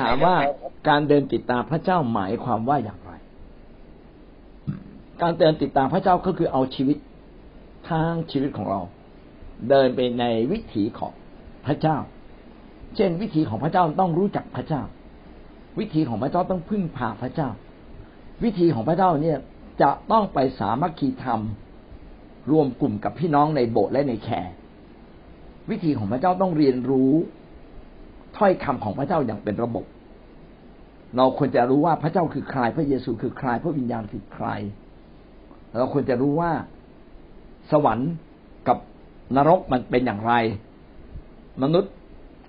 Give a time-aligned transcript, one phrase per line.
[0.00, 0.36] ถามว่า
[0.88, 3.12] การเดินติดตามพระเจ้าหมายความว่าอย่างไร
[5.22, 6.96] การเดินติดตามพระเจ้าก็คือเอาชีวิต
[7.90, 8.80] ทางชีวิตของเรา
[9.68, 11.12] เดินไปในวิถีของ
[11.66, 11.96] พระเจ้า
[12.96, 14.82] เช่น วิถีของพระเจ้าต้องรู้จักพระเจ้า
[15.78, 17.48] วิถีของพระเจ้าต้องพึ่งพาพระเจ้า
[18.44, 19.38] วิธีของพระเจ้าเนี่ย
[19.82, 21.40] จะต้องไปสามัคคีธรรม
[22.50, 24.52] รวมกลุ่มกับพี่น้องในโบสถ์และในแคร์
[25.70, 27.12] วิธีของพระเจ้าต้องเรียนรู้
[28.38, 29.84] ถ้อยคำของพระเจ้าอย่างเป็นระบบ
[31.16, 34.46] เราควรจะรู้ว่าพระเจ้าคือใคร พระเยซูคือใคร พระวิญญาณคือใคร
[35.78, 36.52] เราควรจะรู้ว่า
[37.70, 38.10] สวรรค์
[38.68, 38.78] กับ
[39.36, 40.32] นรกมันเป็นอย่างไร
[41.62, 41.92] มนุษย์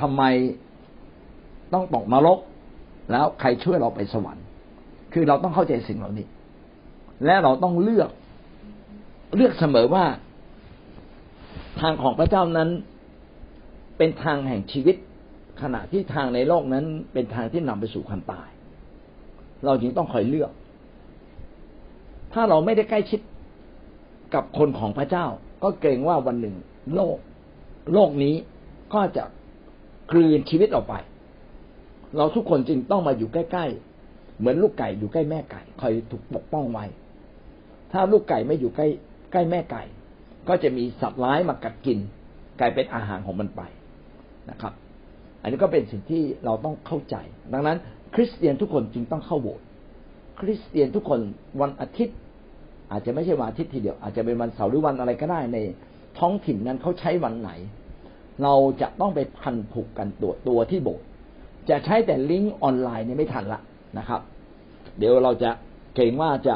[0.00, 0.22] ทำไม
[1.72, 2.38] ต้องตกนรก
[3.10, 4.44] แล้วใครช่วยเราไปสวรรค์
[5.12, 6.26] คือเราต้องเข้าใจสิ่งเหล่านี้
[7.24, 8.10] และเราต้องเลือก
[9.36, 10.04] เลือกเสมอว่า
[11.80, 12.68] ทางของพระเจ้านั้น
[13.96, 14.96] เป็นทางแห่งชีวิต
[15.64, 18.50] ขณะที่ทางในโลกนั้นเป็นทางที่นำไปสู่ความตาย
[19.64, 20.50] เราจึงต้องคอยเลือก
[22.32, 23.20] ถ้าเราไม่ได้ใกล้ชิด
[24.34, 25.26] กับคนของพระเจ้า
[25.62, 26.56] ก็เกรงว่าวันหนึ่ง
[26.94, 27.16] โลก
[27.92, 28.34] โลกนี้
[28.94, 29.24] ก็จะ
[30.12, 30.94] กลืนชีวิตเราไป
[32.16, 36.84] เราทุกคนจึงต้องมาอยู่ใกล้ๆ เหมือนลูกไก่อยู่ใกล้แม่ไก่ คอยถูกปกป้องไว้
[37.92, 38.86] ถ้าลูกไก่ไม่อยู่ใกล้
[39.32, 39.82] ใกล้แม่ไก่
[40.48, 41.98] ก็จะมีสัตว์ร้ายมากัดกิน
[42.60, 43.62] กลายเป็นอาหารของมันไป
[44.50, 44.74] นะครับ
[45.44, 47.16] อันนี้ก็เป็นสิ่งที่เราต้องเข้าใจ
[47.52, 47.78] ดังนั้น
[48.14, 49.64] คริสเตียนทุกคนจึงต้องเข้าโบสถ์
[50.40, 51.20] คริสเตียนทุกคน
[51.60, 52.16] วันอาทิตย์
[52.90, 55.58] อาจจะไม่ใช่วันอาทิตย์ทีเดียว อาจจะเป็นวันเสาร์หรือวันอะไรก็ได้ใน
[56.18, 57.50] ท้องถิ่นนั้นเขาใช้วันไหน
[58.42, 61.06] เราจะต้องไปพันผูกกันตัวตัวที่โบสถ์
[61.70, 63.60] จะใช้แต่ลิงก์ออนไลน์เนี่ยไม่ทันละ
[63.98, 64.20] นะครับ
[64.98, 65.50] เดี๋ยวเราจะ
[65.94, 66.54] เกรงว่าจะ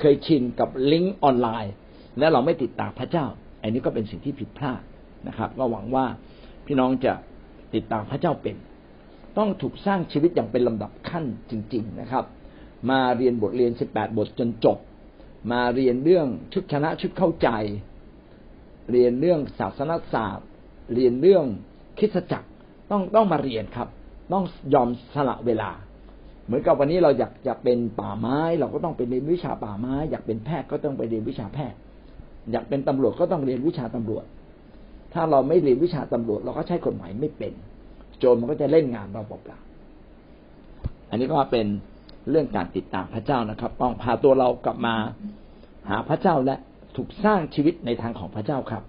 [0.00, 1.72] เคยชินกับลิงก์ออนไลน์
[2.18, 3.26] และเราไม่ติดตามพระเจ้า
[3.62, 4.80] อันนี้ก็เป็นสิ่งที่ผิดพลาด
[5.28, 6.04] นะครับก็หวังว่า
[6.66, 7.12] พี่น้องจะ
[7.74, 8.56] ติดตามพระเจ้าเป็น
[9.38, 12.24] ต้องถูกสร้างชีวิตอย่างเป็นลำดับขั้นจริง ๆนะครับ
[12.90, 14.78] มาเรียนบทเรียนสิบแปดบทจนจบ
[15.52, 17.48] มาเรียนเรื่องชุดชนะชุดเข้าใจ
[18.90, 20.48] เรียนเรื่องศาสนศาสตร์
[20.94, 21.44] เรียนเรื่อง
[21.98, 22.48] คิดจักร
[22.90, 23.88] ต้องต้องมาเรียนครับ
[24.32, 24.44] ต้อง
[24.74, 25.70] ยอมสละเวลา
[26.46, 31.78] เหมือนกับวันนี้เราอยากจะเป็นป่าไม้ เราก็ต้องไปเรียนวิชาป่าไม้ อยากเป็นแพทย์ก็ต้องไปเรียนวิชาแพทย์
[32.52, 34.24] อยากเป็นตำรวจก็ต้องเรียนวิชาตำรวจ
[35.16, 37.52] ถ้าเราไม่เรียนวิชาตำรวจ เราก็ใช้กฎหมายไม่เป็น
[38.18, 41.66] โจรมันก็จะเล่นงานเราเปล่าๆอันนี้ก็เป็น
[42.30, 44.94] เรื่องการติดตามพระเจ้านะครับ ต้องพาตัวเรากลับมา
[45.90, 46.56] หาพระเจ้าและ
[46.96, 48.82] ถูกสร้างชีวิตในทางของพระเจ้าครับ